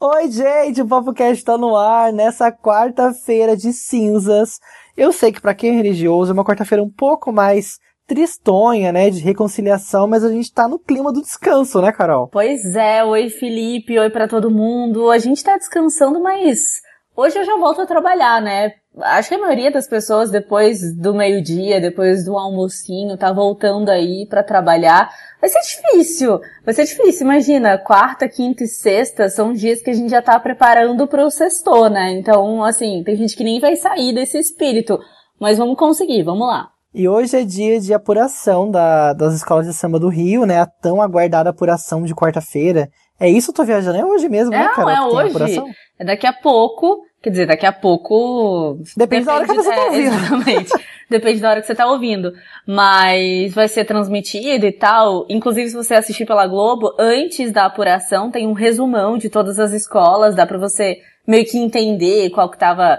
[0.00, 4.60] Oi, gente, o PopoCast tá no ar nessa quarta-feira de cinzas.
[4.96, 9.10] Eu sei que para quem é religioso é uma quarta-feira um pouco mais tristonha, né,
[9.10, 12.28] de reconciliação, mas a gente tá no clima do descanso, né, Carol?
[12.28, 15.10] Pois é, oi Felipe, oi para todo mundo.
[15.10, 16.80] A gente tá descansando, mas
[17.18, 18.74] hoje eu já volto a trabalhar, né?
[19.00, 24.26] Acho que a maioria das pessoas depois do meio-dia, depois do almocinho, tá voltando aí
[24.28, 25.10] para trabalhar.
[25.40, 27.26] Vai ser difícil, vai ser difícil.
[27.26, 31.88] Imagina, quarta, quinta e sexta são dias que a gente já tá preparando pro sexto,
[31.88, 32.12] né?
[32.12, 34.98] Então, assim, tem gente que nem vai sair desse espírito.
[35.40, 36.68] Mas vamos conseguir, vamos lá.
[36.92, 40.60] E hoje é dia de apuração da, das escolas de samba do Rio, né?
[40.60, 42.88] A tão aguardada apuração de quarta-feira.
[43.20, 43.98] É isso, eu tô viajando?
[43.98, 45.62] É hoje mesmo, né, Não, é hoje.
[45.98, 47.02] É daqui a pouco.
[47.20, 48.78] Quer dizer, daqui a pouco.
[48.96, 50.06] Depende, depende da hora que você tá é, tá ouvindo.
[50.06, 50.70] Exatamente.
[51.10, 52.32] depende da hora que você tá ouvindo.
[52.66, 55.26] Mas vai ser transmitido e tal.
[55.28, 59.72] Inclusive, se você assistir pela Globo, antes da apuração tem um resumão de todas as
[59.72, 60.36] escolas.
[60.36, 62.98] Dá pra você meio que entender qual que tava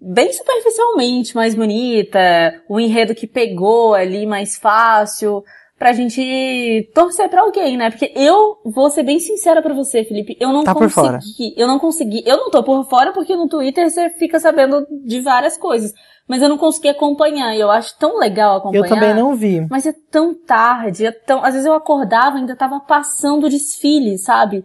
[0.00, 5.42] bem superficialmente mais bonita, o enredo que pegou ali mais fácil
[5.78, 7.90] pra gente torcer pra alguém, né?
[7.90, 11.78] Porque eu vou ser bem sincera pra você, Felipe, eu não tá consegui, eu não
[11.78, 15.94] consegui, eu não tô por fora porque no Twitter você fica sabendo de várias coisas,
[16.26, 18.84] mas eu não consegui acompanhar e eu acho tão legal acompanhar.
[18.84, 19.66] Eu também não vi.
[19.70, 24.18] Mas é tão tarde, é tão, às vezes eu acordava ainda tava passando o desfile,
[24.18, 24.64] sabe?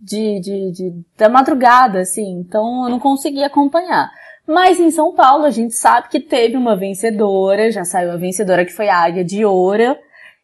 [0.00, 4.10] De, de, de, da madrugada, assim, então eu não consegui acompanhar.
[4.46, 8.64] Mas em São Paulo a gente sabe que teve uma vencedora, já saiu a vencedora
[8.64, 9.96] que foi a Águia de Ouro,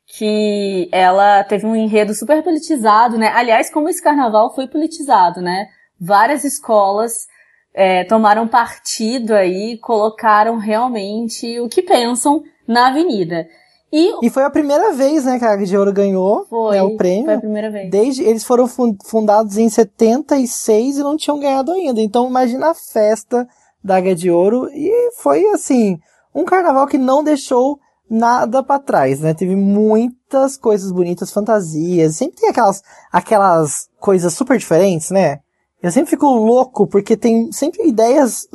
[0.08, 3.28] que ela teve um enredo super politizado, né?
[3.34, 5.66] Aliás, como esse carnaval foi politizado, né?
[6.00, 7.26] Várias escolas
[7.74, 13.46] é, tomaram partido aí, colocaram realmente o que pensam na avenida.
[13.92, 16.82] E, e foi a primeira vez, né, que a Águia de Ouro ganhou foi, né,
[16.82, 17.24] o prêmio.
[17.24, 17.90] Foi a primeira vez.
[17.90, 22.00] Desde, eles foram fundados em 76 e não tinham ganhado ainda.
[22.00, 23.46] Então imagina a festa
[23.82, 24.68] da Águia de Ouro.
[24.72, 25.98] E foi assim,
[26.34, 27.78] um carnaval que não deixou
[28.10, 29.34] nada para trás, né?
[29.34, 35.40] Teve muitas coisas bonitas, fantasias, sempre tem aquelas, aquelas coisas super diferentes, né?
[35.82, 38.48] Eu sempre fico louco porque tem sempre ideias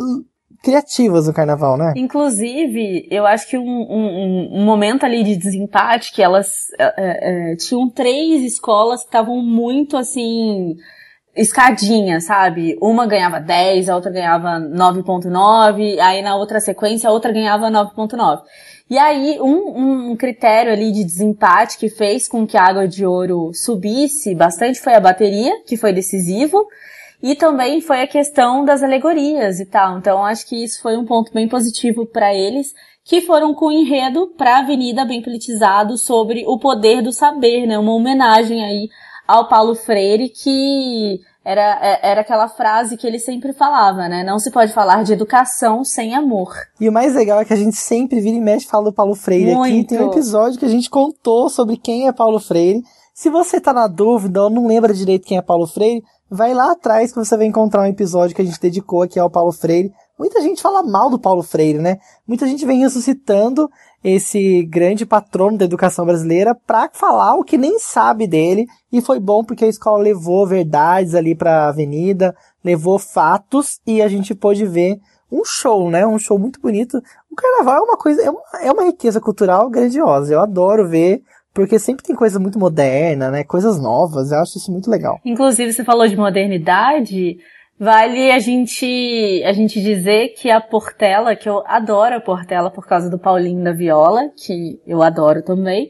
[0.63, 1.93] criativas no carnaval, né?
[1.95, 7.55] Inclusive, eu acho que um, um, um momento ali de desempate que elas é, é,
[7.57, 10.75] tinham três escolas que estavam muito assim
[11.35, 12.77] escadinha, sabe?
[12.81, 18.41] Uma ganhava 10, a outra ganhava 9.9, aí na outra sequência a outra ganhava 9.9.
[18.89, 23.05] E aí, um, um critério ali de desempate que fez com que a Água de
[23.05, 26.67] Ouro subisse bastante foi a bateria, que foi decisivo,
[27.21, 29.97] e também foi a questão das alegorias e tal.
[29.97, 32.73] Então, acho que isso foi um ponto bem positivo para eles,
[33.05, 37.77] que foram com enredo para a Avenida bem politizado sobre o poder do saber, né?
[37.77, 38.89] Uma homenagem aí
[39.27, 44.23] ao Paulo Freire, que era, é, era aquela frase que ele sempre falava, né?
[44.23, 46.53] Não se pode falar de educação sem amor.
[46.79, 49.15] E o mais legal é que a gente sempre vira e mexe fala do Paulo
[49.15, 49.73] Freire Muito.
[49.73, 49.87] aqui.
[49.87, 52.81] Tem um episódio que a gente contou sobre quem é Paulo Freire.
[53.13, 56.71] Se você tá na dúvida ou não lembra direito quem é Paulo Freire, vai lá
[56.71, 59.91] atrás que você vai encontrar um episódio que a gente dedicou aqui ao Paulo Freire.
[60.23, 61.97] Muita gente fala mal do Paulo Freire, né?
[62.25, 63.69] Muita gente vem ressuscitando
[64.01, 68.65] esse grande patrono da educação brasileira para falar o que nem sabe dele.
[68.89, 74.01] E foi bom porque a escola levou verdades ali para a avenida, levou fatos e
[74.01, 74.97] a gente pôde ver
[75.29, 76.07] um show, né?
[76.07, 77.01] Um show muito bonito.
[77.29, 80.33] O carnaval é uma coisa, é uma, é uma riqueza cultural grandiosa.
[80.33, 81.21] Eu adoro ver
[81.53, 83.43] porque sempre tem coisa muito moderna, né?
[83.43, 84.31] Coisas novas.
[84.31, 85.19] Eu acho isso muito legal.
[85.25, 87.37] Inclusive, você falou de modernidade.
[87.79, 92.85] Vale a gente, a gente dizer que a Portela, que eu adoro a Portela por
[92.85, 95.89] causa do Paulinho da Viola, que eu adoro também,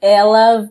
[0.00, 0.68] ela,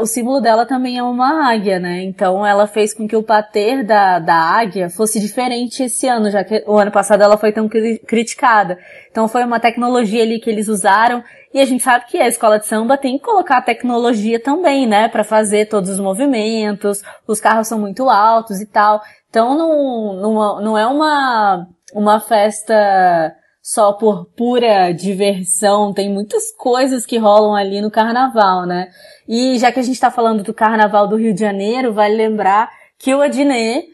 [0.00, 2.02] o símbolo dela também é uma águia, né?
[2.02, 6.44] Então ela fez com que o pater da, da águia fosse diferente esse ano, já
[6.44, 8.78] que o ano passado ela foi tão criticada.
[9.10, 11.22] Então foi uma tecnologia ali que eles usaram
[11.52, 14.86] e a gente sabe que a escola de samba tem que colocar a tecnologia também,
[14.86, 15.08] né?
[15.08, 19.02] para fazer todos os movimentos, os carros são muito altos e tal.
[19.30, 23.32] Então não, não, não é uma, uma festa
[23.62, 28.88] só por pura diversão, tem muitas coisas que rolam ali no carnaval, né?
[29.28, 32.68] E já que a gente está falando do carnaval do Rio de Janeiro, vale lembrar
[32.98, 33.86] que o Adnet,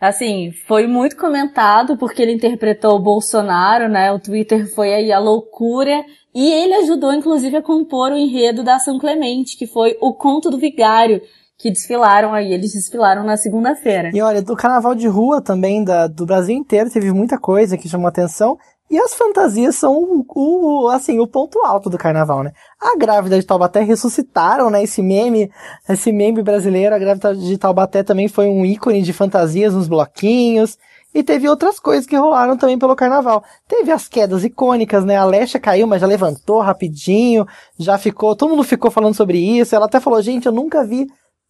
[0.00, 4.12] assim, foi muito comentado porque ele interpretou o Bolsonaro, né?
[4.12, 8.78] O Twitter foi aí a loucura e ele ajudou inclusive a compor o enredo da
[8.78, 11.20] São Clemente, que foi o conto do vigário,
[11.58, 14.10] que desfilaram aí, eles desfilaram na segunda-feira.
[14.12, 17.88] E olha, do carnaval de rua também, da, do Brasil inteiro, teve muita coisa que
[17.88, 18.58] chamou atenção.
[18.90, 22.52] E as fantasias são o, o, assim, o ponto alto do carnaval, né?
[22.78, 24.82] A grávida de Taubaté ressuscitaram, né?
[24.82, 25.50] Esse meme,
[25.88, 30.76] esse meme brasileiro, a grávida de Taubaté também foi um ícone de fantasias nos bloquinhos.
[31.14, 33.42] E teve outras coisas que rolaram também pelo carnaval.
[33.66, 35.16] Teve as quedas icônicas, né?
[35.16, 37.46] A Lesha caiu, mas já levantou rapidinho,
[37.78, 39.74] já ficou, todo mundo ficou falando sobre isso.
[39.74, 41.06] Ela até falou, gente, eu nunca vi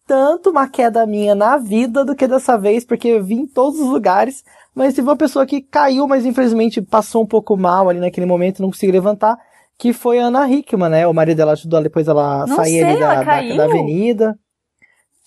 [0.07, 3.79] tanto uma queda minha na vida do que dessa vez, porque eu vi em todos
[3.79, 4.43] os lugares.
[4.73, 8.61] Mas teve uma pessoa que caiu, mas infelizmente passou um pouco mal ali naquele momento,
[8.61, 9.37] não conseguiu levantar,
[9.77, 11.07] que foi a Ana Hickman, né?
[11.07, 14.37] O marido dela ajudou depois ela não sair sei, ali da, da, da avenida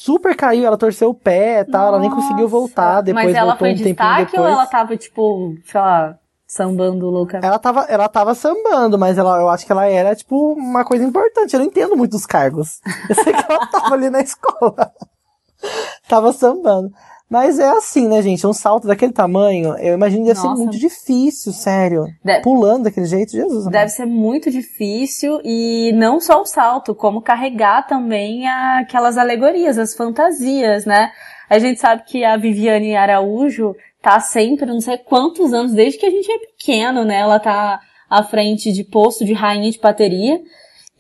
[0.01, 3.57] super caiu, ela torceu o pé e tal, ela nem conseguiu voltar, depois Mas ela
[3.57, 4.47] voltou foi um tempinho destaque depois.
[4.47, 6.19] ou ela tava, tipo, sei lá,
[6.49, 7.39] sambando louca?
[7.43, 11.05] Ela tava, ela tava sambando, mas ela, eu acho que ela era, tipo, uma coisa
[11.05, 11.53] importante.
[11.55, 12.81] Eu não entendo muito dos cargos.
[13.09, 14.91] Eu sei que ela tava ali na escola.
[16.09, 16.91] tava sambando.
[17.31, 18.47] Mas é assim, né, gente?
[18.47, 20.63] Um salto daquele tamanho, eu imagino que deve ser Nossa.
[20.63, 22.07] muito difícil, sério.
[22.25, 23.67] Deve- Pulando daquele jeito, Jesus.
[23.67, 23.73] amado.
[23.73, 29.95] Deve ser muito difícil e não só o salto, como carregar também aquelas alegorias, as
[29.95, 31.11] fantasias, né?
[31.51, 36.07] A gente sabe que a Viviane Araújo tá sempre, não sei quantos anos, desde que
[36.07, 37.17] a gente é pequeno, né?
[37.21, 40.41] Ela tá à frente de posto de rainha de bateria.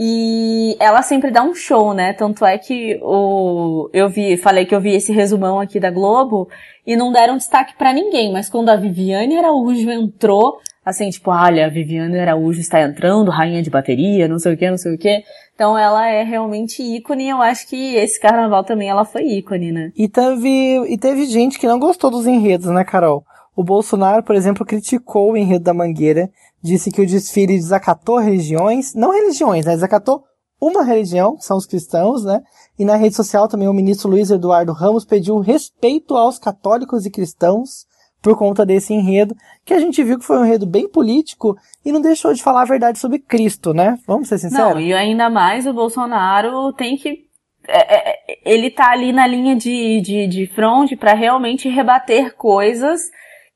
[0.00, 2.12] E ela sempre dá um show, né?
[2.12, 6.48] Tanto é que o, eu vi, falei que eu vi esse resumão aqui da Globo
[6.86, 11.66] e não deram destaque pra ninguém, mas quando a Viviane Araújo entrou, assim, tipo, olha,
[11.66, 14.98] a Viviane Araújo está entrando, rainha de bateria, não sei o que, não sei o
[14.98, 15.22] que.
[15.54, 19.70] Então ela é realmente ícone e eu acho que esse carnaval também ela foi ícone,
[19.70, 19.92] né?
[19.94, 23.22] E teve, e teve gente que não gostou dos enredos, né, Carol?
[23.54, 26.30] O Bolsonaro, por exemplo, criticou o enredo da Mangueira,
[26.62, 29.74] disse que o desfile desacatou religiões, não religiões, né?
[29.74, 30.24] Desacatou
[30.60, 32.40] uma religião, são os cristãos, né?
[32.78, 37.10] E na rede social também o ministro Luiz Eduardo Ramos pediu respeito aos católicos e
[37.10, 37.86] cristãos
[38.22, 39.34] por conta desse enredo,
[39.64, 42.62] que a gente viu que foi um enredo bem político e não deixou de falar
[42.62, 43.98] a verdade sobre Cristo, né?
[44.06, 44.74] Vamos ser sinceros?
[44.74, 47.26] Não, e ainda mais o Bolsonaro tem que.
[47.68, 53.02] é, é, ele tá ali na linha de, de, de fronte para realmente rebater coisas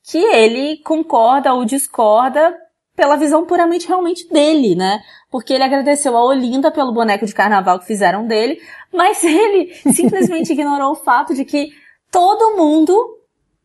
[0.05, 2.57] que ele concorda ou discorda
[2.95, 5.01] pela visão puramente realmente dele, né?
[5.31, 8.61] Porque ele agradeceu a Olinda pelo boneco de carnaval que fizeram dele,
[8.93, 11.71] mas ele simplesmente ignorou o fato de que
[12.11, 13.22] todo mundo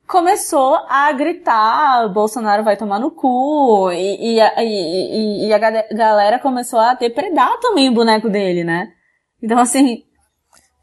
[0.08, 5.88] começou a gritar Bolsonaro vai tomar no cu e, e, a- e- e- a ga-
[5.92, 8.88] galera começou a depredar também o boneco dele, né?
[9.42, 10.04] Então assim,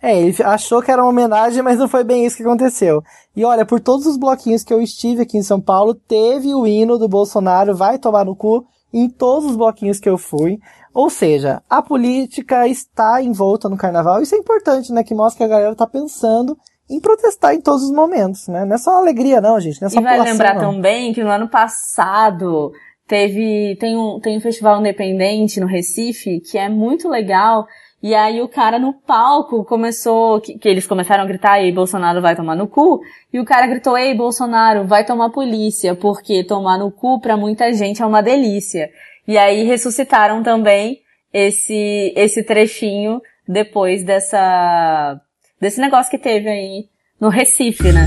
[0.03, 3.03] É, ele achou que era uma homenagem, mas não foi bem isso que aconteceu.
[3.35, 6.67] E olha, por todos os bloquinhos que eu estive aqui em São Paulo, teve o
[6.67, 10.59] hino do Bolsonaro vai tomar no cu em todos os bloquinhos que eu fui.
[10.93, 14.21] Ou seja, a política está envolta no carnaval.
[14.21, 15.03] Isso é importante, né?
[15.03, 16.55] Que mostra que a galera tá pensando
[16.89, 18.65] em protestar em todos os momentos, né?
[18.65, 19.81] Não é só alegria, não, gente.
[19.81, 20.75] Não é só e vai pulação, lembrar não.
[20.75, 22.73] também que no ano passado
[23.07, 27.67] teve tem um tem um festival independente no Recife que é muito legal
[28.03, 32.23] e aí o cara no palco começou que, que eles começaram a gritar ei Bolsonaro
[32.23, 33.01] vai tomar no cu
[33.33, 37.73] e o cara gritou ei Bolsonaro vai tomar polícia porque tomar no cu pra muita
[37.75, 38.89] gente é uma delícia
[39.29, 41.01] e aí ressuscitaram também
[41.31, 45.21] esse esse trechinho depois dessa
[45.65, 46.89] desse negócio que teve aí
[47.19, 48.07] no Recife né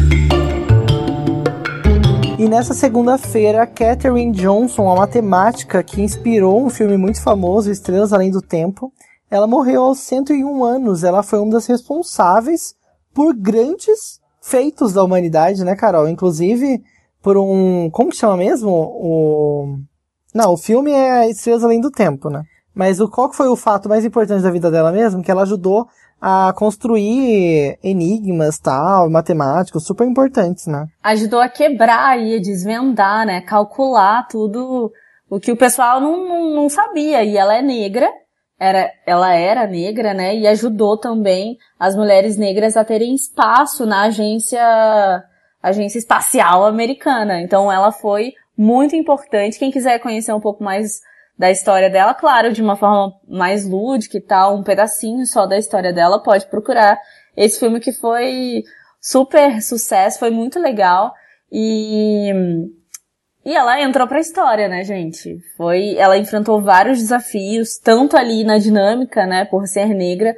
[2.37, 8.29] E nessa segunda-feira, Katherine Johnson, a matemática que inspirou um filme muito famoso, Estrelas Além
[8.29, 8.93] do Tempo,
[9.27, 11.03] ela morreu aos 101 anos.
[11.03, 12.75] Ela foi uma das responsáveis
[13.11, 16.07] por grandes feitos da humanidade, né, Carol?
[16.07, 16.83] Inclusive
[17.23, 17.89] por um.
[17.89, 18.69] Como que chama mesmo?
[18.69, 19.79] O.
[20.31, 22.43] Não, o filme é Estrelas Além do Tempo, né?
[22.75, 25.23] Mas o, qual foi o fato mais importante da vida dela mesmo?
[25.23, 25.87] Que ela ajudou
[26.21, 30.87] a construir enigmas, tal, matemáticos, super importantes, né?
[31.07, 33.41] ajudou a quebrar e a desvendar, né?
[33.41, 34.91] Calcular tudo
[35.29, 37.23] o que o pessoal não, não, não sabia.
[37.23, 38.09] E ela é negra,
[38.59, 40.35] era, ela era negra, né?
[40.35, 45.23] E ajudou também as mulheres negras a terem espaço na agência,
[45.61, 47.41] agência espacial americana.
[47.41, 49.59] Então ela foi muito importante.
[49.59, 50.99] Quem quiser conhecer um pouco mais
[51.37, 55.57] da história dela, claro, de uma forma mais lúdica e tal, um pedacinho só da
[55.57, 56.99] história dela, pode procurar
[57.35, 58.63] esse filme que foi
[58.99, 61.13] super sucesso, foi muito legal
[61.51, 62.31] e
[63.45, 65.39] e ela entrou pra história, né, gente?
[65.55, 70.35] Foi, ela enfrentou vários desafios, tanto ali na dinâmica, né, por ser negra,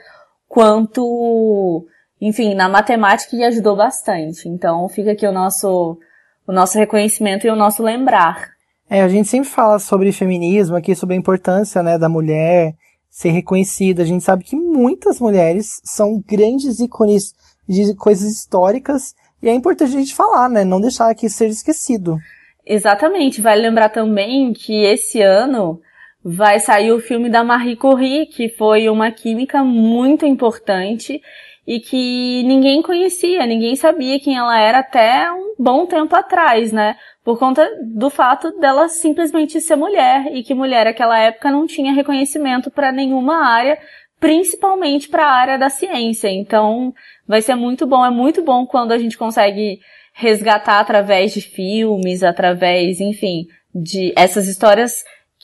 [0.48, 1.88] quanto,
[2.22, 4.48] enfim, na matemática e ajudou bastante.
[4.48, 5.98] Então, fica aqui o nosso
[6.46, 8.52] o nosso reconhecimento e o nosso lembrar.
[8.90, 12.74] É, a gente sempre fala sobre feminismo aqui, sobre a importância, né, da mulher
[13.10, 14.02] ser reconhecida.
[14.02, 17.34] A gente sabe que muitas mulheres são grandes ícones
[17.68, 22.18] de coisas históricas e é importante a gente falar, né, não deixar aqui ser esquecido.
[22.66, 23.42] Exatamente.
[23.42, 25.80] Vale lembrar também que esse ano
[26.24, 31.22] vai sair o filme da Marie Curie, que foi uma química muito importante
[31.70, 36.98] e que ninguém conhecia, ninguém sabia quem ela era até um bom tempo atrás, né?
[37.24, 41.94] Por conta do fato dela simplesmente ser mulher e que mulher naquela época não tinha
[41.94, 43.78] reconhecimento para nenhuma área,
[44.20, 46.28] principalmente para a área da ciência.
[46.28, 46.92] Então,
[47.28, 49.80] vai ser muito bom, é muito bom quando a gente consegue
[50.12, 53.46] resgatar através de filmes, através, enfim,
[53.76, 55.04] de essas histórias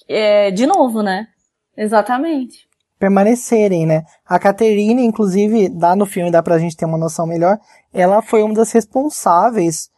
[0.10, 1.28] é, de novo, né?
[1.78, 2.65] Exatamente
[3.00, 4.04] permanecerem, né?
[4.26, 7.58] A Caterine, inclusive, dá no filme, dá pra gente ter uma noção melhor,
[7.94, 9.90] ela foi uma das responsáveis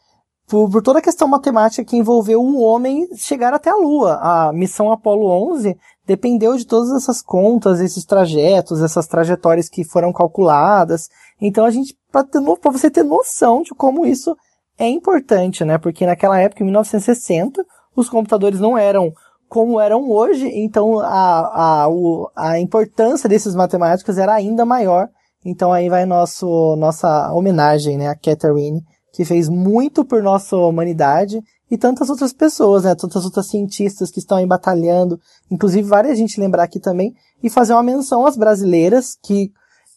[0.48, 4.18] por, por toda a questão matemática que envolveu o homem chegar até a Lua.
[4.20, 5.76] A missão Apollo 11
[6.06, 11.08] dependeu de todas essas contas, esses trajetos, essas trajetórias que foram calculadas.
[11.40, 14.34] Então a gente, para você ter noção de como isso
[14.78, 15.76] é importante, né?
[15.76, 17.62] Porque naquela época, em 1960,
[17.94, 19.12] os computadores não eram
[19.48, 25.08] como eram hoje, então a, a, o, a importância desses matemáticos era ainda maior.
[25.44, 31.40] Então aí vai nosso, nossa homenagem, né, a Catherine, que fez muito por nossa humanidade
[31.70, 35.18] e tantas outras pessoas, né, tantas outras cientistas que estão aí batalhando,
[35.50, 39.50] inclusive várias gente lembrar aqui também, e fazer uma menção às brasileiras que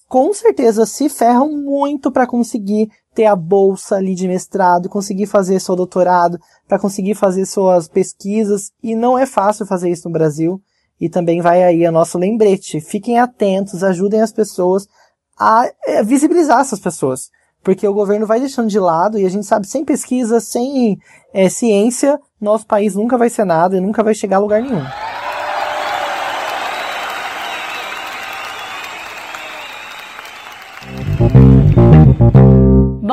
[0.08, 5.60] com certeza se ferram muito para conseguir ter a bolsa ali de mestrado, conseguir fazer
[5.60, 10.62] seu doutorado, para conseguir fazer suas pesquisas, e não é fácil fazer isso no Brasil.
[11.00, 12.80] E também vai aí a nosso lembrete.
[12.80, 14.88] Fiquem atentos, ajudem as pessoas
[15.38, 17.30] a é, visibilizar essas pessoas.
[17.63, 21.00] Porque o governo vai deixando de lado e a gente sabe, sem pesquisa, sem
[21.34, 24.84] é, ciência, nosso país nunca vai ser nada e nunca vai chegar a lugar nenhum.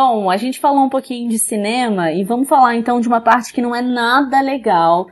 [0.01, 3.53] Bom, a gente falou um pouquinho de cinema e vamos falar então de uma parte
[3.53, 5.09] que não é nada legal,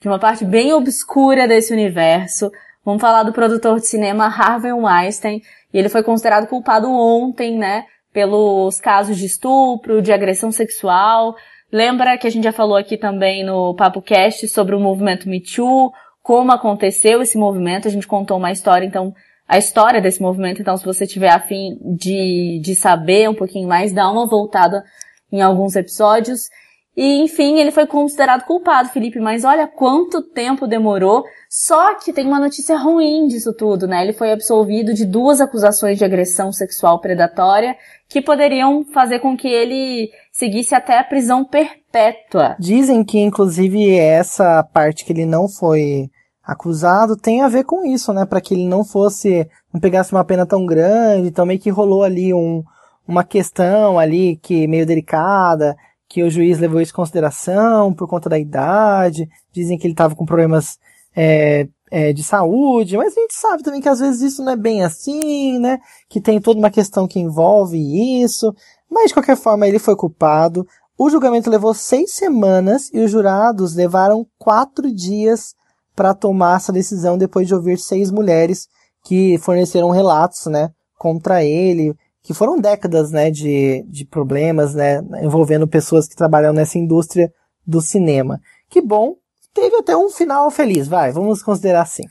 [0.00, 2.48] de uma parte bem obscura desse universo.
[2.84, 5.42] Vamos falar do produtor de cinema Harvey Weinstein,
[5.74, 11.34] e ele foi considerado culpado ontem, né, pelos casos de estupro, de agressão sexual.
[11.72, 15.42] Lembra que a gente já falou aqui também no Papo Cast sobre o movimento Me
[15.42, 15.92] Too,
[16.22, 19.12] como aconteceu esse movimento, a gente contou uma história, então
[19.48, 20.60] a história desse movimento.
[20.60, 24.84] Então, se você tiver afim de, de saber um pouquinho mais, dá uma voltada
[25.32, 26.50] em alguns episódios.
[26.94, 31.24] E, enfim, ele foi considerado culpado, Felipe, mas olha quanto tempo demorou.
[31.48, 34.02] Só que tem uma notícia ruim disso tudo, né?
[34.02, 37.76] Ele foi absolvido de duas acusações de agressão sexual predatória
[38.08, 42.56] que poderiam fazer com que ele seguisse até a prisão perpétua.
[42.58, 46.10] Dizem que, inclusive, essa parte que ele não foi
[46.48, 48.24] acusado tem a ver com isso, né?
[48.24, 52.02] Para que ele não fosse, não pegasse uma pena tão grande, então meio que rolou
[52.02, 52.64] ali um,
[53.06, 55.76] uma questão ali que meio delicada,
[56.08, 60.16] que o juiz levou isso em consideração por conta da idade, dizem que ele estava
[60.16, 60.78] com problemas
[61.14, 64.56] é, é, de saúde, mas a gente sabe também que às vezes isso não é
[64.56, 65.78] bem assim, né?
[66.08, 68.54] Que tem toda uma questão que envolve isso,
[68.90, 70.66] mas de qualquer forma ele foi culpado.
[70.96, 75.57] O julgamento levou seis semanas e os jurados levaram quatro dias
[75.98, 78.68] para tomar essa decisão depois de ouvir seis mulheres
[79.04, 85.66] que forneceram relatos, né, contra ele, que foram décadas, né, de, de problemas, né, envolvendo
[85.66, 87.32] pessoas que trabalham nessa indústria
[87.66, 88.38] do cinema.
[88.70, 89.16] Que bom,
[89.52, 92.04] teve até um final feliz, vai, vamos considerar assim.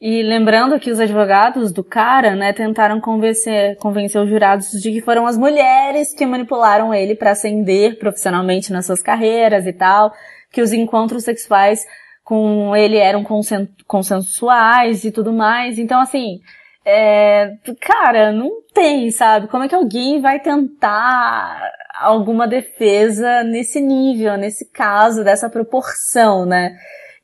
[0.00, 5.02] E lembrando que os advogados do cara, né, tentaram convencer, convencer os jurados de que
[5.02, 10.14] foram as mulheres que manipularam ele para ascender profissionalmente nas suas carreiras e tal,
[10.50, 11.84] que os encontros sexuais
[12.24, 15.78] com ele eram consen consensuais e tudo mais.
[15.78, 16.40] Então, assim,
[16.84, 19.46] é, cara, não tem, sabe?
[19.48, 21.60] Como é que alguém vai tentar
[22.00, 26.76] alguma defesa nesse nível, nesse caso, dessa proporção, né?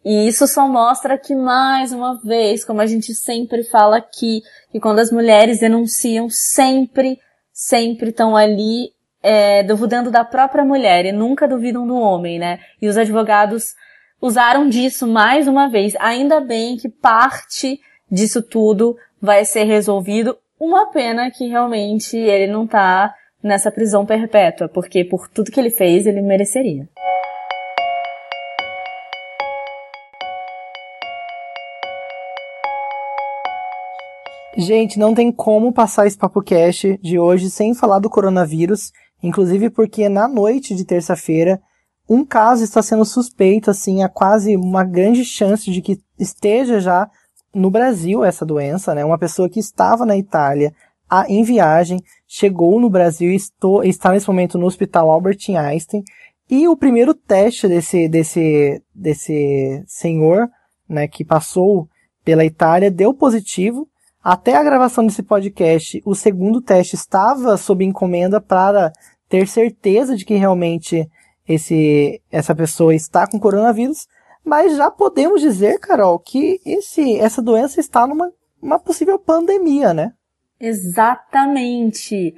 [0.04, 4.40] E isso só mostra que, mais uma vez, como a gente sempre fala aqui,
[4.71, 7.19] que quando as mulheres denunciam, sempre,
[7.52, 8.92] sempre estão ali
[9.23, 12.61] é, duvidando da própria mulher e nunca duvidam do homem, né?
[12.80, 13.75] E os advogados
[14.21, 15.95] usaram disso mais uma vez.
[15.99, 20.37] Ainda bem que parte disso tudo vai ser resolvido.
[20.59, 25.71] Uma pena que realmente ele não tá nessa prisão perpétua, porque por tudo que ele
[25.71, 26.87] fez, ele mereceria.
[34.57, 39.71] Gente, não tem como passar esse papo cash de hoje sem falar do coronavírus, inclusive
[39.71, 41.59] porque na noite de terça-feira
[42.11, 47.09] um caso está sendo suspeito, assim, há quase uma grande chance de que esteja já
[47.55, 49.05] no Brasil essa doença, né?
[49.05, 50.75] Uma pessoa que estava na Itália
[51.09, 56.02] a, em viagem, chegou no Brasil e estou, está nesse momento no Hospital Albert Einstein.
[56.50, 60.49] E o primeiro teste desse, desse, desse senhor,
[60.88, 61.88] né, que passou
[62.25, 63.88] pela Itália, deu positivo.
[64.23, 68.93] Até a gravação desse podcast, o segundo teste estava sob encomenda para
[69.29, 71.09] ter certeza de que realmente
[71.54, 74.07] esse, essa pessoa está com coronavírus.
[74.45, 80.12] Mas já podemos dizer, Carol, que esse, essa doença está numa uma possível pandemia, né?
[80.61, 82.35] Exatamente.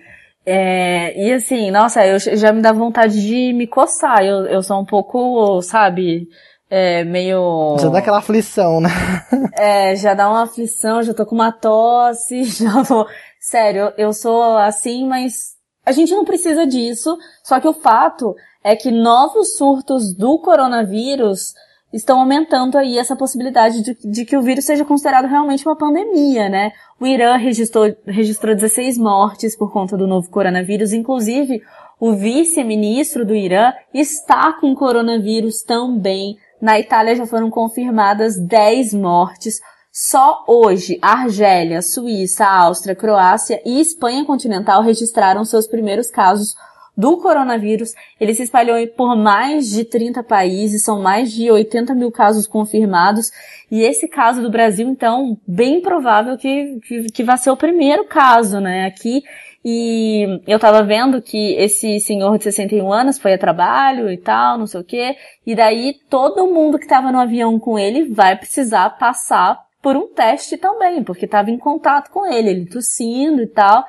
[0.47, 4.25] É, e assim, nossa, eu já me dá vontade de me coçar.
[4.25, 6.29] Eu, eu sou um pouco, sabe,
[6.71, 7.77] é, meio.
[7.79, 8.91] Já dá aquela aflição, né?
[9.59, 13.07] é, já dá uma aflição, já tô com uma tosse, já vou.
[13.41, 15.55] Sério, eu sou assim, mas
[15.85, 17.17] a gente não precisa disso.
[17.43, 21.55] Só que o fato é que novos surtos do coronavírus
[21.93, 26.49] estão aumentando aí essa possibilidade de, de, que o vírus seja considerado realmente uma pandemia,
[26.49, 26.73] né?
[26.99, 31.61] O Irã registrou, registrou 16 mortes por conta do novo coronavírus, inclusive
[32.01, 36.37] o vice-ministro do Irã está com coronavírus também.
[36.61, 39.61] Na Itália já foram confirmadas 10 mortes.
[39.93, 46.55] Só hoje, Argélia, Suíça, Áustria, Croácia e Espanha continental registraram seus primeiros casos
[46.97, 47.95] do coronavírus.
[48.21, 53.31] Ele se espalhou por mais de 30 países, são mais de 80 mil casos confirmados.
[53.71, 58.05] E esse caso do Brasil, então, bem provável que, que, que vai ser o primeiro
[58.05, 59.23] caso, né, aqui.
[59.65, 64.59] E eu tava vendo que esse senhor de 61 anos foi a trabalho e tal,
[64.59, 65.17] não sei o quê.
[65.47, 70.09] E daí todo mundo que tava no avião com ele vai precisar passar por um
[70.09, 73.85] teste também, porque tava em contato com ele, ele tossindo e tal.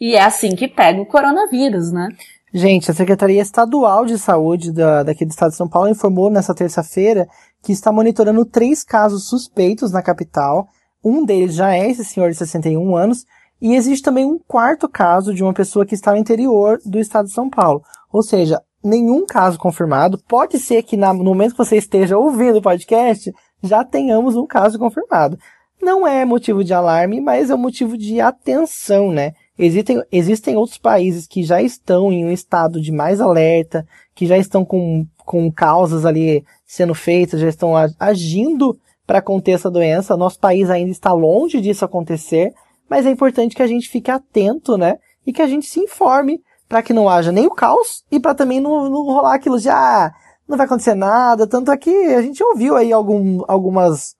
[0.00, 2.08] E é assim que pega o coronavírus, né?
[2.56, 6.54] Gente, a Secretaria Estadual de Saúde da, daqui do estado de São Paulo informou nessa
[6.54, 7.26] terça-feira
[7.60, 10.68] que está monitorando três casos suspeitos na capital.
[11.04, 13.26] Um deles já é esse senhor de 61 anos.
[13.60, 17.26] E existe também um quarto caso de uma pessoa que está no interior do estado
[17.26, 17.82] de São Paulo.
[18.12, 20.22] Ou seja, nenhum caso confirmado.
[20.28, 23.34] Pode ser que na, no momento que você esteja ouvindo o podcast,
[23.64, 25.36] já tenhamos um caso confirmado.
[25.82, 29.32] Não é motivo de alarme, mas é um motivo de atenção, né?
[29.58, 34.36] Existem, existem outros países que já estão em um estado de mais alerta, que já
[34.36, 40.16] estão com, com causas ali sendo feitas, já estão agindo para conter essa doença.
[40.16, 42.52] Nosso país ainda está longe disso acontecer,
[42.88, 44.98] mas é importante que a gente fique atento, né?
[45.26, 48.34] E que a gente se informe para que não haja nem o caos e para
[48.34, 50.12] também não, não rolar aquilo de, ah,
[50.48, 51.46] não vai acontecer nada.
[51.46, 54.16] Tanto é que a gente ouviu aí algum, algumas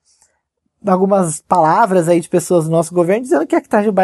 [0.91, 3.55] algumas palavras aí de pessoas do nosso governo dizendo que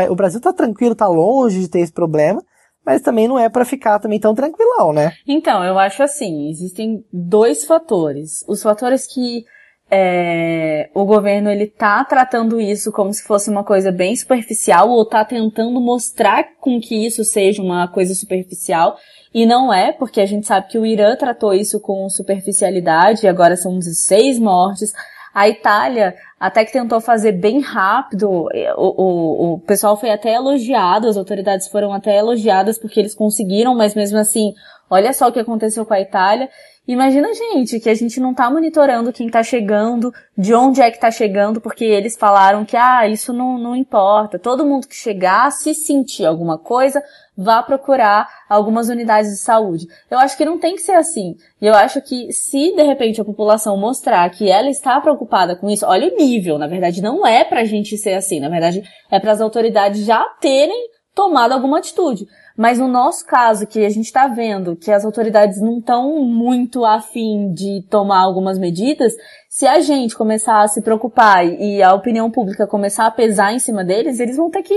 [0.10, 2.44] o Brasil está tranquilo, está longe de ter esse problema,
[2.86, 5.13] mas também não é para ficar também tão tranquilão, né?
[5.28, 8.44] Então, eu acho assim, existem dois fatores.
[8.48, 9.46] Os fatores que
[9.94, 15.06] é, o governo ele tá tratando isso como se fosse uma coisa bem superficial ou
[15.06, 18.96] tá tentando mostrar com que isso seja uma coisa superficial
[19.34, 23.30] e não é, porque a gente sabe que o Irã tratou isso com superficialidade e
[23.30, 24.94] agora são 16 mortes.
[25.34, 31.08] A Itália até que tentou fazer bem rápido, o, o, o pessoal foi até elogiado,
[31.08, 34.54] as autoridades foram até elogiadas porque eles conseguiram, mas mesmo assim,
[34.89, 36.50] olha só o que aconteceu com a Itália.
[36.88, 41.00] Imagina, gente, que a gente não tá monitorando quem tá chegando, de onde é que
[41.00, 44.39] tá chegando, porque eles falaram que, ah, isso não, não importa.
[44.39, 47.02] Todo mundo que chegar, se sentir alguma coisa,
[47.38, 49.86] vá procurar algumas unidades de saúde.
[50.10, 51.36] Eu acho que não tem que ser assim.
[51.62, 55.70] E eu acho que se de repente a população mostrar que ela está preocupada com
[55.70, 59.20] isso, olha o nível, na verdade não é pra gente ser assim, na verdade é
[59.20, 62.26] para as autoridades já terem tomado alguma atitude.
[62.58, 66.86] Mas no nosso caso, que a gente está vendo que as autoridades não estão muito
[66.86, 69.14] afim de tomar algumas medidas,
[69.50, 73.60] se a gente começar a se preocupar e a opinião pública começar a pesar em
[73.60, 74.76] cima deles, eles vão ter que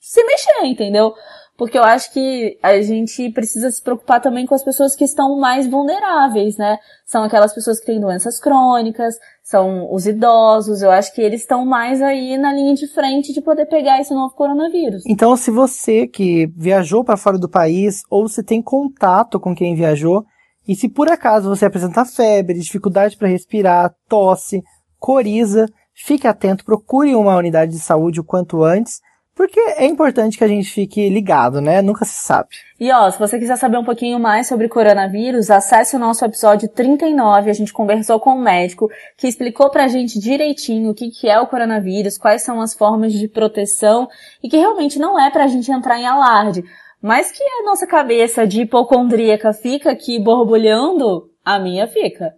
[0.00, 1.14] se mexer, entendeu?
[1.58, 5.36] porque eu acho que a gente precisa se preocupar também com as pessoas que estão
[5.40, 6.78] mais vulneráveis, né?
[7.04, 9.16] São aquelas pessoas que têm doenças crônicas,
[9.48, 13.40] são os idosos, eu acho que eles estão mais aí na linha de frente de
[13.40, 15.02] poder pegar esse novo coronavírus.
[15.06, 19.74] Então, se você que viajou para fora do país ou se tem contato com quem
[19.74, 20.22] viajou,
[20.68, 24.62] e se por acaso você apresentar febre, dificuldade para respirar, tosse,
[24.98, 29.00] coriza, fique atento, procure uma unidade de saúde o quanto antes
[29.38, 31.80] porque é importante que a gente fique ligado, né?
[31.80, 32.48] Nunca se sabe.
[32.80, 36.68] E ó, se você quiser saber um pouquinho mais sobre coronavírus, acesse o nosso episódio
[36.68, 37.48] 39.
[37.48, 41.38] A gente conversou com um médico que explicou pra gente direitinho o que, que é
[41.38, 44.08] o coronavírus, quais são as formas de proteção
[44.42, 46.64] e que realmente não é pra gente entrar em alarde.
[47.00, 52.34] Mas que a nossa cabeça de hipocondríaca fica aqui borbulhando, a minha fica.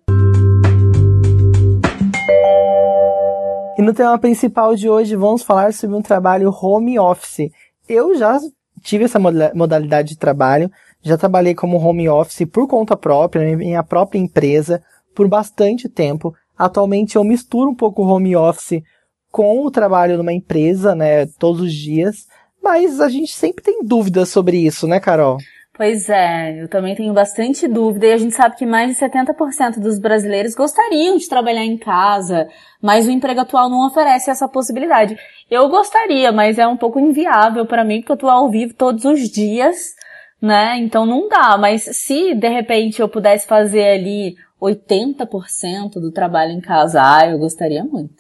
[3.80, 7.50] E no tema principal de hoje vamos falar sobre um trabalho home office.
[7.88, 8.38] Eu já
[8.82, 10.70] tive essa modalidade de trabalho,
[11.02, 14.82] Já trabalhei como home office por conta própria, em minha própria empresa,
[15.14, 16.34] por bastante tempo.
[16.58, 18.82] Atualmente eu misturo um pouco o home office
[19.30, 22.26] com o trabalho numa empresa, né, todos os dias.
[22.62, 25.38] Mas a gente sempre tem dúvidas sobre isso, né, Carol?
[25.80, 29.80] Pois é, eu também tenho bastante dúvida e a gente sabe que mais de 70%
[29.80, 32.50] dos brasileiros gostariam de trabalhar em casa,
[32.82, 35.16] mas o emprego atual não oferece essa possibilidade.
[35.50, 39.06] Eu gostaria, mas é um pouco inviável para mim porque eu tô ao vivo todos
[39.06, 39.94] os dias,
[40.38, 40.76] né?
[40.76, 46.60] Então não dá, mas se de repente eu pudesse fazer ali 80% do trabalho em
[46.60, 48.19] casa, ah, eu gostaria muito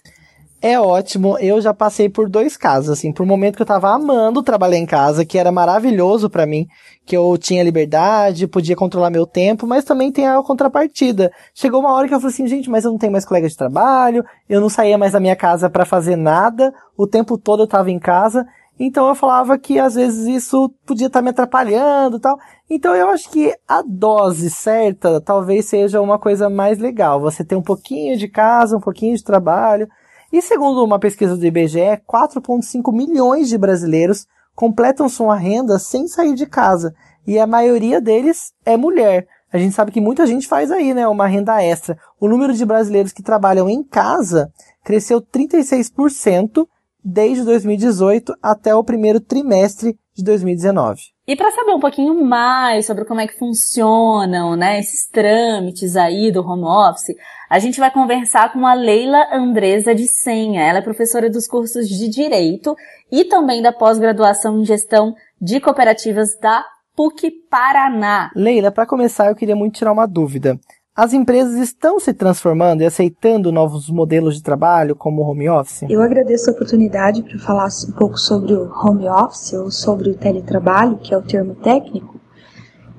[0.60, 1.38] é ótimo.
[1.38, 4.76] Eu já passei por dois casos, assim, por um momento que eu tava amando trabalhar
[4.76, 6.66] em casa, que era maravilhoso para mim,
[7.06, 11.32] que eu tinha liberdade, podia controlar meu tempo, mas também tem a contrapartida.
[11.54, 13.56] Chegou uma hora que eu falei assim, gente, mas eu não tenho mais colega de
[13.56, 17.66] trabalho, eu não saía mais da minha casa para fazer nada, o tempo todo eu
[17.66, 18.46] tava em casa,
[18.78, 22.38] então eu falava que às vezes isso podia estar tá me atrapalhando e tal.
[22.68, 27.20] Então eu acho que a dose certa talvez seja uma coisa mais legal.
[27.20, 29.86] Você ter um pouquinho de casa, um pouquinho de trabalho,
[30.32, 36.34] e segundo uma pesquisa do IBGE, 4,5 milhões de brasileiros completam sua renda sem sair
[36.34, 36.94] de casa.
[37.26, 39.26] E a maioria deles é mulher.
[39.52, 41.98] A gente sabe que muita gente faz aí, né, uma renda extra.
[42.20, 44.52] O número de brasileiros que trabalham em casa
[44.84, 46.66] cresceu 36%
[47.04, 51.00] desde 2018 até o primeiro trimestre de 2019.
[51.26, 56.30] E para saber um pouquinho mais sobre como é que funcionam, né, esses trâmites aí
[56.30, 57.16] do home office,
[57.48, 60.62] a gente vai conversar com a Leila Andresa de Senha.
[60.62, 62.76] Ela é professora dos cursos de Direito
[63.10, 68.30] e também da pós-graduação em Gestão de Cooperativas da PUC Paraná.
[68.36, 70.58] Leila, para começar, eu queria muito tirar uma dúvida.
[71.00, 75.88] As empresas estão se transformando e aceitando novos modelos de trabalho, como o home office?
[75.88, 80.14] Eu agradeço a oportunidade para falar um pouco sobre o home office ou sobre o
[80.14, 82.20] teletrabalho, que é o termo técnico.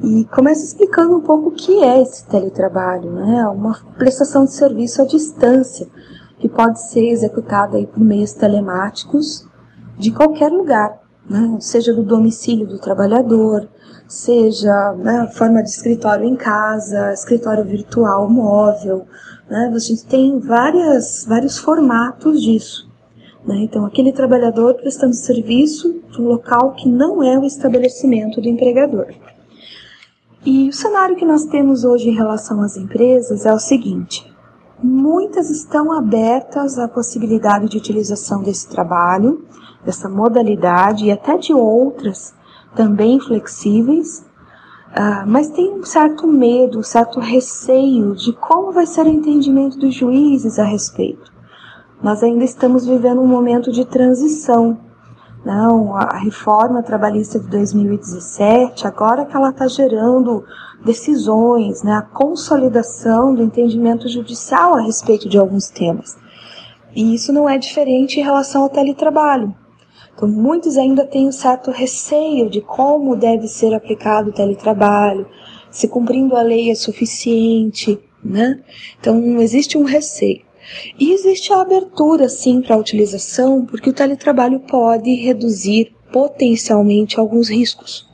[0.02, 3.48] E começa explicando um pouco o que é esse teletrabalho, né?
[3.50, 5.88] Uma prestação de serviço à distância,
[6.40, 9.48] que pode ser executada aí por meios telemáticos
[10.00, 11.56] de qualquer lugar, né?
[11.60, 13.70] seja do domicílio do trabalhador,
[14.12, 19.08] seja né, forma de escritório em casa, escritório virtual móvel.
[19.50, 19.74] Né?
[19.80, 22.92] Gente tem várias, vários formatos disso.
[23.46, 23.60] Né?
[23.60, 29.08] Então, aquele trabalhador prestando serviço um local que não é o estabelecimento do empregador.
[30.46, 34.30] E o cenário que nós temos hoje em relação às empresas é o seguinte:
[34.84, 39.46] muitas estão abertas à possibilidade de utilização desse trabalho,
[39.86, 42.34] dessa modalidade e até de outras
[42.76, 44.26] também flexíveis,
[44.92, 49.78] uh, mas tem um certo medo, um certo receio de como vai ser o entendimento
[49.78, 51.32] dos juízes a respeito.
[52.02, 54.78] Nós ainda estamos vivendo um momento de transição
[55.44, 60.46] não, a reforma trabalhista de 2017, agora que ela está gerando
[60.86, 66.16] decisões, né, a consolidação do entendimento judicial a respeito de alguns temas.
[66.96, 69.56] E isso não é diferente em relação ao teletrabalho.
[70.16, 75.28] Então, muitos ainda têm um certo receio de como deve ser aplicado o teletrabalho,
[75.70, 78.62] se cumprindo a lei é suficiente, né?
[79.00, 80.42] Então, existe um receio.
[81.00, 87.50] E existe a abertura, sim, para a utilização, porque o teletrabalho pode reduzir potencialmente alguns
[87.50, 88.10] riscos.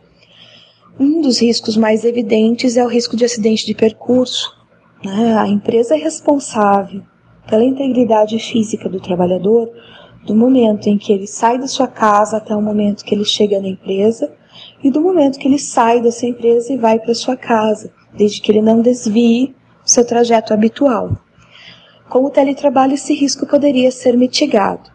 [1.00, 4.56] Um dos riscos mais evidentes é o risco de acidente de percurso.
[5.04, 5.38] Né?
[5.38, 7.04] A empresa é responsável
[7.48, 9.70] pela integridade física do trabalhador
[10.28, 13.62] do momento em que ele sai da sua casa até o momento que ele chega
[13.62, 14.30] na empresa
[14.84, 18.52] e do momento que ele sai dessa empresa e vai para sua casa, desde que
[18.52, 21.18] ele não desvie o seu trajeto habitual.
[22.10, 24.90] Com o teletrabalho, esse risco poderia ser mitigado.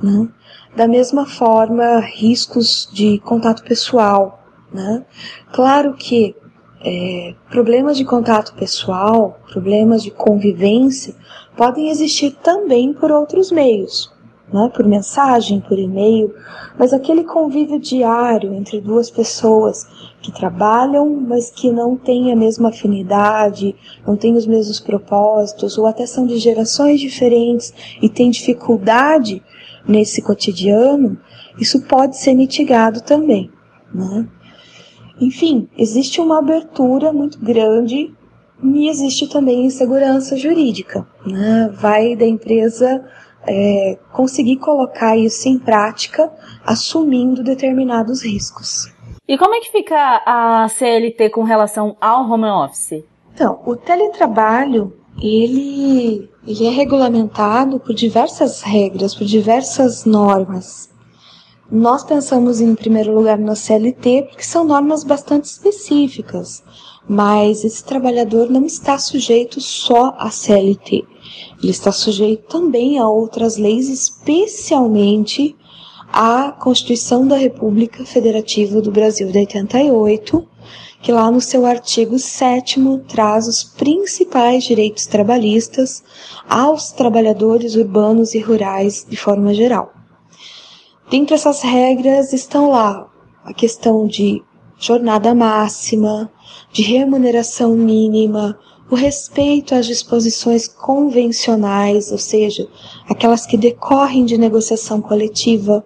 [0.00, 0.28] Né?
[0.76, 4.40] Da mesma forma, riscos de contato pessoal.
[4.72, 5.04] Né?
[5.52, 6.36] Claro que
[6.80, 11.12] é, problemas de contato pessoal, problemas de convivência,
[11.56, 14.12] podem existir também por outros meios,
[14.52, 14.70] né?
[14.74, 16.34] por mensagem, por e-mail,
[16.78, 19.86] mas aquele convívio diário entre duas pessoas
[20.20, 23.74] que trabalham, mas que não têm a mesma afinidade,
[24.06, 29.42] não têm os mesmos propósitos, ou até são de gerações diferentes e têm dificuldade
[29.86, 31.18] nesse cotidiano,
[31.58, 33.50] isso pode ser mitigado também.
[33.92, 34.26] Né?
[35.20, 38.12] Enfim, existe uma abertura muito grande
[38.62, 41.06] e existe também insegurança jurídica.
[41.24, 41.70] Né?
[41.74, 43.02] Vai da empresa
[43.46, 46.30] é, conseguir colocar isso em prática,
[46.64, 48.92] assumindo determinados riscos.
[49.28, 53.04] E como é que fica a CLT com relação ao home office?
[53.34, 60.88] Então, o teletrabalho, ele, ele é regulamentado por diversas regras, por diversas normas.
[61.70, 66.62] Nós pensamos em primeiro lugar na CLT porque são normas bastante específicas,
[67.08, 71.04] mas esse trabalhador não está sujeito só à CLT.
[71.62, 75.56] Ele está sujeito também a outras leis, especialmente
[76.12, 80.46] à Constituição da República Federativa do Brasil de 88,
[81.02, 86.02] que lá no seu artigo 7 traz os principais direitos trabalhistas
[86.48, 89.92] aos trabalhadores urbanos e rurais de forma geral.
[91.08, 93.08] Dentre essas regras estão lá
[93.44, 94.42] a questão de
[94.78, 96.30] jornada máxima,
[96.72, 98.58] de remuneração mínima,
[98.90, 102.68] o respeito às disposições convencionais, ou seja,
[103.08, 105.84] aquelas que decorrem de negociação coletiva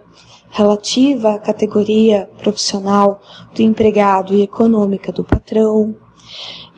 [0.50, 3.20] relativa à categoria profissional
[3.54, 5.94] do empregado e econômica do patrão.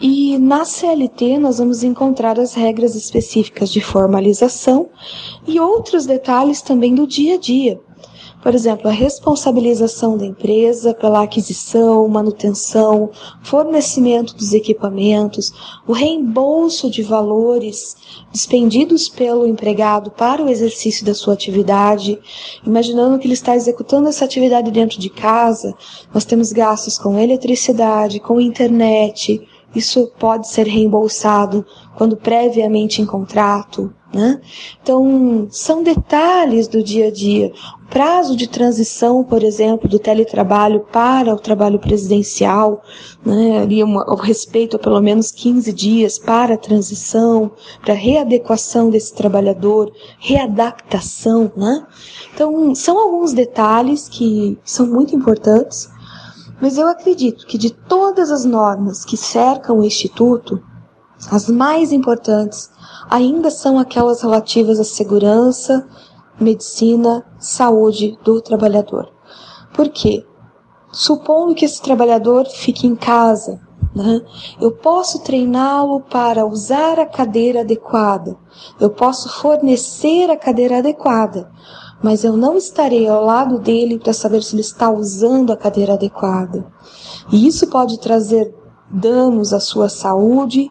[0.00, 4.90] E na CLT nós vamos encontrar as regras específicas de formalização
[5.46, 7.80] e outros detalhes também do dia a dia,
[8.42, 15.52] por exemplo, a responsabilização da empresa pela aquisição, manutenção, fornecimento dos equipamentos,
[15.86, 17.96] o reembolso de valores
[18.32, 22.18] dispendidos pelo empregado para o exercício da sua atividade,
[22.66, 25.72] imaginando que ele está executando essa atividade dentro de casa,
[26.12, 29.40] nós temos gastos com eletricidade, com internet,
[29.74, 31.64] isso pode ser reembolsado
[31.96, 34.40] quando previamente em contrato, né?
[34.82, 37.50] Então, são detalhes do dia a dia.
[37.82, 42.82] O prazo de transição, por exemplo, do teletrabalho para o trabalho presidencial,
[43.24, 43.60] né?
[43.60, 49.14] ali uma, o respeito a pelo menos 15 dias para a transição, para readequação desse
[49.14, 51.50] trabalhador, readaptação.
[51.56, 51.86] Né?
[52.34, 55.88] Então, são alguns detalhes que são muito importantes,
[56.62, 60.62] mas eu acredito que de todas as normas que cercam o Instituto,
[61.28, 62.70] as mais importantes
[63.10, 65.84] ainda são aquelas relativas à segurança,
[66.40, 69.10] medicina, saúde do trabalhador.
[69.74, 70.24] Por quê?
[70.92, 73.60] Supondo que esse trabalhador fique em casa,
[73.92, 74.20] né?
[74.60, 78.36] eu posso treiná-lo para usar a cadeira adequada,
[78.78, 81.50] eu posso fornecer a cadeira adequada,
[82.02, 85.94] mas eu não estarei ao lado dele para saber se ele está usando a cadeira
[85.94, 86.66] adequada.
[87.30, 88.54] E isso pode trazer
[88.90, 90.70] danos à sua saúde,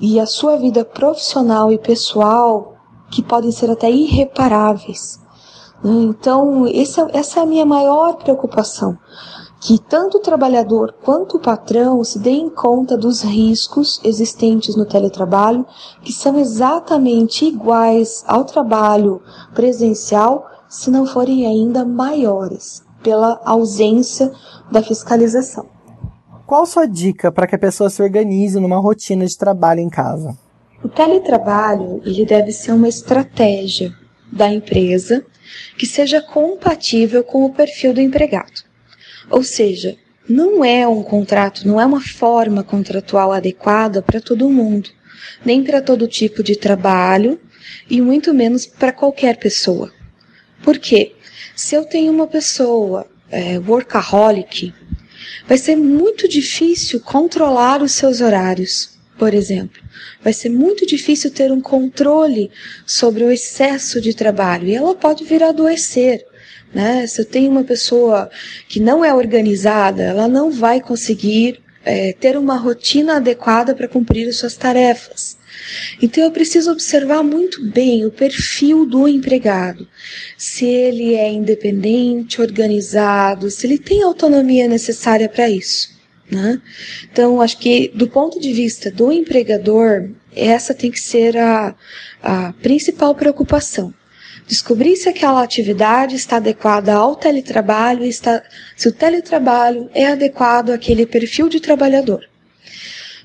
[0.00, 2.76] e a sua vida profissional e pessoal
[3.10, 5.20] que podem ser até irreparáveis.
[5.82, 5.92] Né?
[5.92, 6.72] Então, é,
[7.12, 8.98] essa é a minha maior preocupação.
[9.66, 15.64] Que tanto o trabalhador quanto o patrão se deem conta dos riscos existentes no teletrabalho,
[16.02, 19.22] que são exatamente iguais ao trabalho
[19.54, 24.30] presencial, se não forem ainda maiores, pela ausência
[24.70, 25.64] da fiscalização.
[26.46, 30.36] Qual sua dica para que a pessoa se organize numa rotina de trabalho em casa?
[30.82, 33.94] O teletrabalho ele deve ser uma estratégia
[34.30, 35.24] da empresa
[35.78, 38.63] que seja compatível com o perfil do empregado.
[39.30, 39.96] Ou seja,
[40.28, 44.90] não é um contrato, não é uma forma contratual adequada para todo mundo,
[45.44, 47.40] nem para todo tipo de trabalho
[47.88, 49.92] e muito menos para qualquer pessoa.
[50.62, 51.14] Por quê?
[51.54, 54.72] Se eu tenho uma pessoa é, workaholic,
[55.46, 59.82] Vai ser muito difícil controlar os seus horários, por exemplo.
[60.22, 62.50] Vai ser muito difícil ter um controle
[62.86, 66.24] sobre o excesso de trabalho e ela pode vir a adoecer.
[66.74, 67.06] Né?
[67.06, 68.28] Se eu tenho uma pessoa
[68.68, 74.28] que não é organizada, ela não vai conseguir é, ter uma rotina adequada para cumprir
[74.28, 75.36] as suas tarefas.
[76.02, 79.86] Então eu preciso observar muito bem o perfil do empregado.
[80.36, 85.94] Se ele é independente, organizado, se ele tem a autonomia necessária para isso.
[86.30, 86.60] Né?
[87.12, 91.74] Então, acho que do ponto de vista do empregador, essa tem que ser a,
[92.22, 93.92] a principal preocupação.
[94.46, 98.42] Descobrir se aquela atividade está adequada ao teletrabalho, está,
[98.76, 102.28] se o teletrabalho é adequado àquele perfil de trabalhador.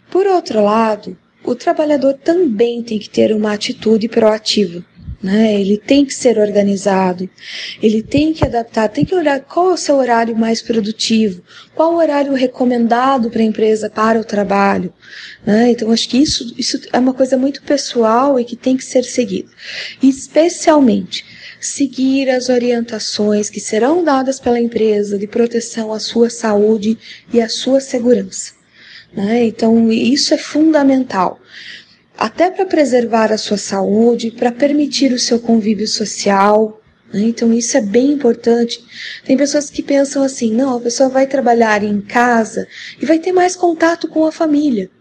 [0.10, 4.84] Por outro lado, o trabalhador também tem que ter uma atitude proativa.
[5.22, 5.60] Né?
[5.60, 7.30] Ele tem que ser organizado,
[7.84, 11.44] ele tem que adaptar, tem que olhar qual é o seu horário mais produtivo,
[11.76, 14.94] qual o horário recomendado para a empresa para o trabalho.
[15.46, 15.72] Né?
[15.72, 19.04] Então, acho que isso, isso é uma coisa muito pessoal e que tem que ser
[19.04, 19.50] seguido.
[20.02, 21.26] Especialmente,
[21.60, 26.98] seguir as orientações que serão dadas pela empresa de proteção à sua saúde
[27.34, 28.54] e à sua segurança.
[29.14, 29.46] Né?
[29.46, 31.42] Então, isso é fundamental.
[32.20, 36.82] Até para preservar a sua saúde, para permitir o seu convívio social.
[37.14, 37.22] Né?
[37.22, 38.84] Então, isso é bem importante.
[39.24, 42.68] Tem pessoas que pensam assim: não, a pessoa vai trabalhar em casa
[43.02, 44.92] e vai ter mais contato com a família.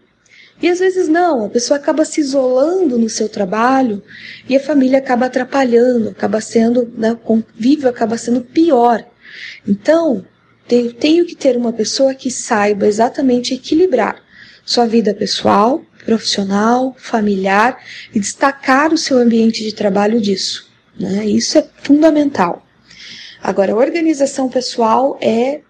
[0.61, 4.01] E às vezes não, a pessoa acaba se isolando no seu trabalho
[4.47, 9.05] e a família acaba atrapalhando, acaba sendo, né, o convívio acaba sendo pior.
[9.67, 10.25] Então,
[10.69, 14.21] eu tenho que ter uma pessoa que saiba exatamente equilibrar
[14.65, 17.77] sua vida pessoal, profissional, familiar
[18.13, 20.69] e destacar o seu ambiente de trabalho disso.
[20.99, 21.25] Né?
[21.25, 22.65] Isso é fundamental.
[23.41, 25.61] Agora, a organização pessoal é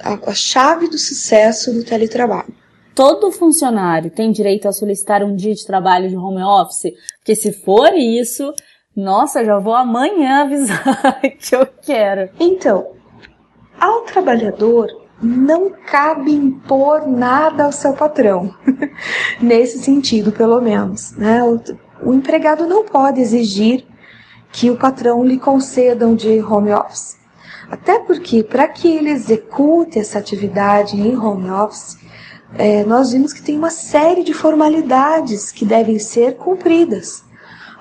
[0.00, 2.54] a, a chave do sucesso do teletrabalho
[2.94, 6.92] todo funcionário tem direito a solicitar um dia de trabalho de home office?
[7.18, 8.52] Porque se for isso,
[8.96, 12.30] nossa, já vou amanhã avisar que eu quero.
[12.38, 12.92] Então,
[13.78, 18.54] ao trabalhador não cabe impor nada ao seu patrão,
[19.40, 21.12] nesse sentido, pelo menos.
[21.12, 21.42] Né?
[21.42, 21.60] O,
[22.02, 23.86] o empregado não pode exigir
[24.52, 27.16] que o patrão lhe conceda um dia home office.
[27.70, 31.96] Até porque, para que ele execute essa atividade em home office,
[32.56, 37.23] é, nós vimos que tem uma série de formalidades que devem ser cumpridas.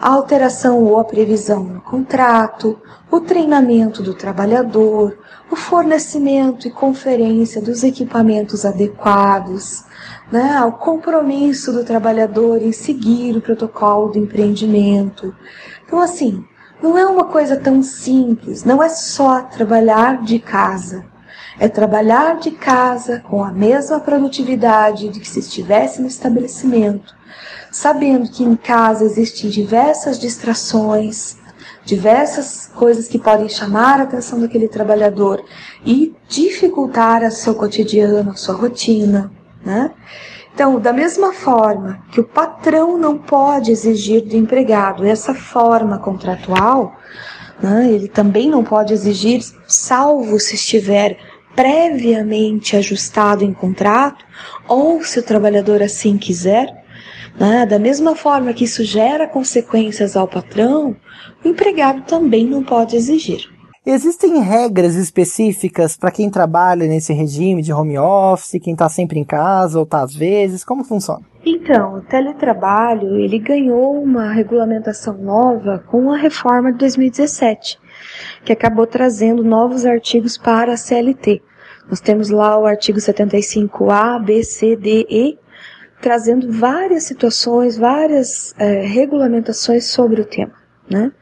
[0.03, 2.77] A alteração ou a previsão no contrato,
[3.09, 5.17] o treinamento do trabalhador,
[5.49, 9.85] o fornecimento e conferência dos equipamentos adequados,
[10.29, 15.33] né, o compromisso do trabalhador em seguir o protocolo do empreendimento.
[15.85, 16.43] Então, assim,
[16.81, 21.05] não é uma coisa tão simples, não é só trabalhar de casa.
[21.59, 27.15] É trabalhar de casa com a mesma produtividade de que se estivesse no estabelecimento,
[27.71, 31.37] sabendo que em casa existem diversas distrações,
[31.85, 35.43] diversas coisas que podem chamar a atenção daquele trabalhador
[35.85, 39.31] e dificultar o seu cotidiano, a sua rotina,
[39.65, 39.91] né?
[40.53, 46.95] Então, da mesma forma que o patrão não pode exigir do empregado essa forma contratual,
[47.59, 51.17] né, ele também não pode exigir, salvo se estiver
[51.55, 54.25] previamente ajustado em contrato,
[54.67, 56.83] ou se o trabalhador assim quiser,
[57.39, 57.65] né?
[57.65, 60.95] Da mesma forma que isso gera consequências ao patrão,
[61.43, 63.51] o empregado também não pode exigir.
[63.85, 69.25] Existem regras específicas para quem trabalha nesse regime de home office, quem está sempre em
[69.25, 70.63] casa ou está às vezes?
[70.63, 71.21] Como funciona?
[71.45, 77.77] Então, o teletrabalho ele ganhou uma regulamentação nova com a reforma de 2017,
[78.43, 81.41] que acabou trazendo novos artigos para a CLT.
[81.89, 85.39] Nós temos lá o artigo 75A, B, C, D, E
[86.01, 90.51] trazendo várias situações, várias é, regulamentações sobre o tema.
[90.89, 91.13] Né?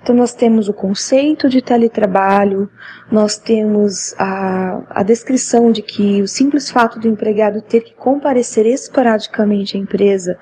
[0.00, 2.70] Então, nós temos o conceito de teletrabalho,
[3.10, 8.64] nós temos a, a descrição de que o simples fato do empregado ter que comparecer
[8.64, 10.38] esporadicamente à empresa,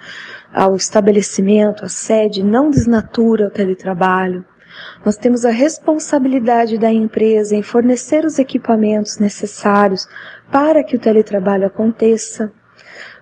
[0.52, 4.44] ao estabelecimento, à sede, não desnatura o teletrabalho.
[5.04, 10.08] Nós temos a responsabilidade da empresa em fornecer os equipamentos necessários
[10.50, 12.52] para que o teletrabalho aconteça.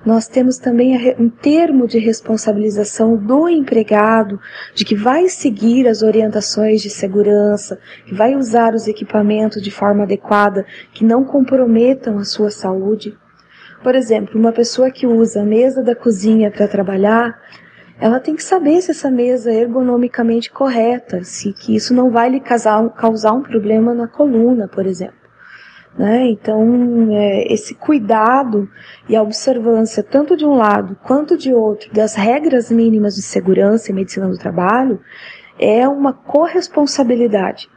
[0.04, 4.38] Nós temos também um termo de responsabilização do empregado,
[4.74, 10.02] de que vai seguir as orientações de segurança, que vai usar os equipamentos de forma
[10.02, 13.16] adequada, que não comprometam a sua saúde.
[13.82, 17.38] Por exemplo, uma pessoa que usa a mesa da cozinha para trabalhar,
[18.04, 22.28] ela tem que saber se essa mesa é ergonomicamente correta, se que isso não vai
[22.28, 25.16] lhe causar, causar um problema na coluna, por exemplo.
[25.96, 26.26] Né?
[26.26, 28.68] Então, é, esse cuidado
[29.08, 33.90] e a observância, tanto de um lado quanto de outro, das regras mínimas de segurança
[33.90, 35.00] e medicina do trabalho,
[35.58, 37.70] é uma corresponsabilidade.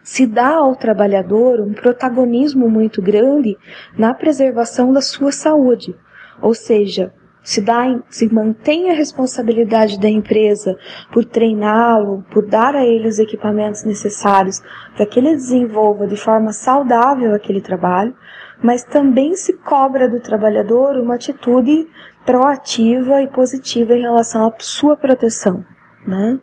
[0.00, 3.58] Se dá ao trabalhador um protagonismo muito grande
[3.98, 5.92] na preservação da sua saúde,
[6.40, 7.12] ou seja,
[7.50, 10.78] se, dá, se mantém a responsabilidade da empresa
[11.12, 14.62] por treiná-lo, por dar a ele os equipamentos necessários
[14.94, 18.14] para que ele desenvolva de forma saudável aquele trabalho,
[18.62, 21.88] mas também se cobra do trabalhador uma atitude
[22.24, 25.64] proativa e positiva em relação à sua proteção.
[26.06, 26.38] Né?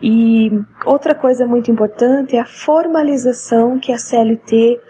[0.00, 0.50] E
[0.86, 4.80] outra coisa muito importante é a formalização que a CLT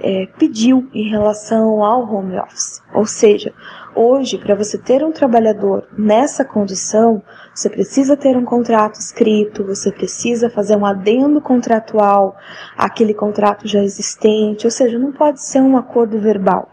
[0.00, 2.82] é, pediu em relação ao home office.
[2.94, 3.52] Ou seja,
[3.94, 7.22] hoje, para você ter um trabalhador nessa condição,
[7.54, 12.36] você precisa ter um contrato escrito, você precisa fazer um adendo contratual
[12.76, 16.70] àquele contrato já existente, ou seja, não pode ser um acordo verbal.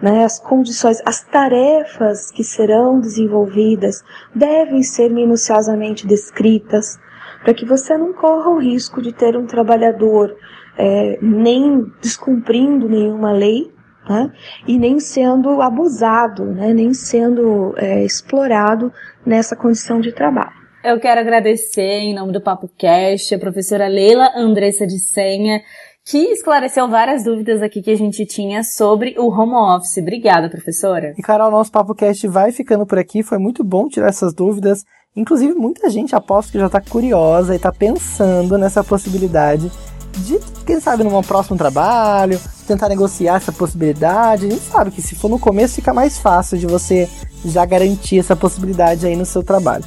[0.00, 4.02] Né, as condições, as tarefas que serão desenvolvidas
[4.34, 6.98] devem ser minuciosamente descritas
[7.44, 10.34] para que você não corra o risco de ter um trabalhador
[10.78, 13.70] é, nem descumprindo nenhuma lei,
[14.08, 14.32] né,
[14.66, 18.92] e nem sendo abusado, né, nem sendo é, explorado
[19.24, 20.60] nessa condição de trabalho.
[20.82, 25.60] Eu quero agradecer, em nome do Papo Cast, a professora Leila Andressa de Senha,
[26.04, 29.98] que esclareceu várias dúvidas aqui que a gente tinha sobre o home office.
[29.98, 31.14] Obrigada, professora.
[31.18, 33.22] E, Carol, nosso Papo Cast vai ficando por aqui.
[33.22, 34.84] Foi muito bom tirar essas dúvidas.
[35.14, 39.70] Inclusive, muita gente aposto que já está curiosa e está pensando nessa possibilidade
[40.24, 40.38] de
[40.70, 44.46] quem sabe num próximo trabalho, tentar negociar essa possibilidade.
[44.46, 47.08] A gente sabe que se for no começo fica mais fácil de você
[47.44, 49.82] já garantir essa possibilidade aí no seu trabalho.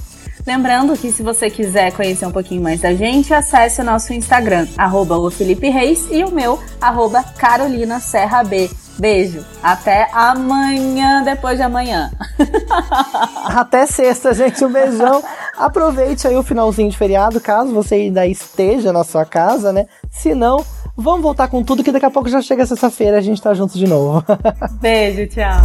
[0.47, 4.69] Lembrando que se você quiser conhecer um pouquinho mais da gente, acesse o nosso Instagram,
[4.79, 8.71] arroba o Felipe Reis e o meu, arroba Carolina Serra B.
[8.99, 9.45] Beijo.
[9.63, 12.11] Até amanhã, depois de amanhã.
[13.47, 14.65] Até sexta, gente.
[14.65, 15.23] Um beijão.
[15.57, 19.87] Aproveite aí o finalzinho de feriado, caso você ainda esteja na sua casa, né?
[20.11, 20.65] Se não,
[20.97, 23.79] vamos voltar com tudo que daqui a pouco já chega sexta-feira a gente tá junto
[23.79, 24.25] de novo.
[24.81, 25.61] Beijo, tchau.